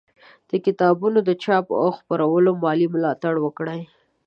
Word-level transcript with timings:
د 0.49 0.51
کتابونو 0.65 1.19
د 1.27 1.31
چاپ 1.43 1.65
او 1.81 1.87
خپرولو 1.97 2.51
مالي 2.63 2.87
ملاتړ 2.95 3.33
وکړئ 3.41 3.81